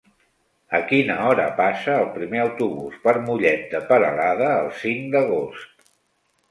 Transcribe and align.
A 0.77 0.79
quina 0.91 1.17
hora 1.25 1.45
passa 1.59 1.97
el 2.05 2.09
primer 2.17 2.41
autobús 2.47 2.99
per 3.07 3.15
Mollet 3.29 3.69
de 3.75 3.85
Peralada 3.93 4.53
el 4.65 4.73
cinc 4.85 5.09
d'agost? 5.17 5.91